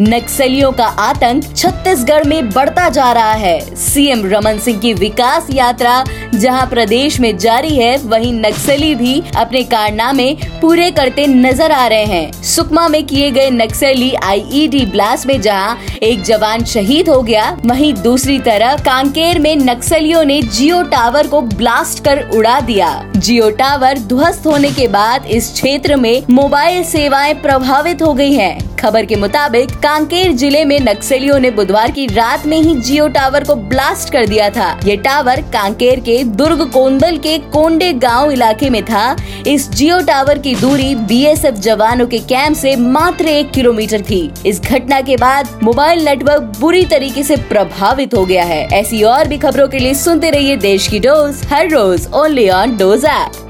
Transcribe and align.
नक्सलियों 0.00 0.70
का 0.72 0.84
आतंक 0.84 1.44
छत्तीसगढ़ 1.46 2.24
में 2.24 2.48
बढ़ता 2.50 2.88
जा 2.88 3.10
रहा 3.12 3.32
है। 3.32 3.76
सीएम 3.76 4.24
रमन 4.26 4.58
सिंह 4.58 4.78
की 4.80 4.92
विकास 4.94 5.46
यात्रा 5.50 6.04
जहाँ 6.34 6.66
प्रदेश 6.66 7.18
में 7.20 7.36
जारी 7.38 7.76
है, 7.76 7.96
वहीं 7.98 8.32
नक्सली 8.34 8.94
भी 8.94 9.22
अपने 9.36 9.62
कारनामे 9.64 10.32
पूरे 10.60 10.90
करते 10.90 11.26
नज़र 11.26 11.72
आ 11.72 11.86
रहे 11.86 12.04
हैं। 12.04 12.42
सुकमा 12.44 12.86
में 12.88 13.02
किए 13.06 13.30
गए 13.30 13.50
नक्सली 13.50 14.12
आईईडी 14.14 14.84
ब्लास्ट 14.86 15.26
में 15.26 15.40
जहाँ 15.40 15.76
एक 16.02 16.22
जवान 16.22 16.64
शहीद 16.64 17.08
हो 17.08 17.20
गया, 17.22 17.50
वहीं 17.66 17.92
दूसरी 17.94 18.38
तरफ़ 18.38 18.82
कांकेर 18.82 19.38
में 19.38 19.54
नक्सलियों 19.56 20.24
ने 20.24 20.40
जियो 20.42 20.82
टावर 20.86 21.26
को 21.26 21.40
ब्लास्ट 21.42 22.04
कर 22.04 22.28
उड़ा 22.28 22.58
दिया। 22.62 22.90
जियो 23.16 23.50
टावर 23.50 23.98
ध्वस्त 23.98 24.46
होने 24.46 24.70
के 24.70 24.88
बाद 24.88 25.26
इस 25.26 25.52
क्षेत्र 25.52 25.96
में 25.96 26.22
मोबाइल 26.30 26.82
सेवाएँ 26.84 27.34
प्रभावित 27.34 28.02
हो 28.02 28.12
गई 28.14 28.32
हैं। 28.32 28.69
खबर 28.80 29.06
के 29.06 29.16
मुताबिक, 29.16 29.70
कांकेर 29.72 30.32
ज़िले 30.32 30.64
में 30.64 30.78
नक्सलियों 30.80 31.38
ने 31.40 31.50
बुधवार 31.50 31.90
की 31.90 32.06
रात 32.06 32.46
में 32.46 32.56
ही 32.56 32.74
जियो 32.76 33.08
टावर 33.08 33.44
को 33.44 33.54
ब्लास्ट 33.54 34.12
कर 34.12 34.26
दिया 34.26 34.48
था। 34.50 34.68
ये 34.84 34.96
टावर 34.98 35.40
कांकेर 35.52 36.00
के 36.00 36.22
दुर्ग 36.24 36.62
कोंदल 36.72 37.18
के 37.18 37.36
कोंडे 37.50 37.92
गाँव 37.94 38.30
इलाके 38.30 38.70
में 38.70 38.82
था। 38.84 39.16
इस 39.46 39.68
जियो 39.70 40.00
टावर 40.00 40.38
की 40.38 40.54
दूरी 40.54 40.94
बीएसएफ 40.94 41.54
जवानों 41.60 42.06
के 42.06 42.18
कैंप 42.26 42.56
से 42.56 42.74
मात्र 42.76 43.28
एक 43.28 43.50
किलोमीटर 43.50 44.02
थी। 44.02 44.20
इस 44.46 44.60
घटना 44.62 45.00
के 45.00 45.16
बाद 45.16 45.58
मोबाइल 45.62 46.04
नेटवर्क 46.04 46.56
बुरी 46.60 46.84
तरीके 46.86 47.22
से 47.22 47.36
प्रभावित 47.48 48.14
हो 48.14 48.24
गया 48.24 48.44
है। 48.44 48.62
ऐसी 48.72 49.02
और 49.04 49.28
भी 49.28 49.38
खबरों 49.38 49.68
के 49.68 49.78
लिए 49.78 49.94
सुनते 49.96 50.30
रहिए 50.30 50.56
देश 50.58 50.88
की 50.88 50.98
डोज, 50.98 51.46
हर 51.52 51.68
रोज 51.70 52.08
ओनली 52.14 52.48
ऑन 52.50 52.76
डोज 52.76 53.04
ऐप। 53.04 53.46